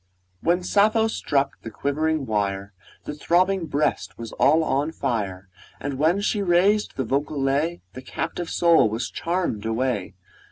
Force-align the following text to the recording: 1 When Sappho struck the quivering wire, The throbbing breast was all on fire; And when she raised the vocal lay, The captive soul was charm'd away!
1 0.39 0.55
When 0.57 0.63
Sappho 0.63 1.07
struck 1.07 1.61
the 1.61 1.69
quivering 1.69 2.25
wire, 2.25 2.73
The 3.03 3.13
throbbing 3.13 3.67
breast 3.67 4.17
was 4.17 4.31
all 4.31 4.63
on 4.63 4.91
fire; 4.91 5.47
And 5.79 5.99
when 5.99 6.21
she 6.21 6.41
raised 6.41 6.95
the 6.95 7.03
vocal 7.05 7.39
lay, 7.39 7.83
The 7.93 8.01
captive 8.01 8.49
soul 8.49 8.89
was 8.89 9.11
charm'd 9.11 9.63
away! 9.63 10.15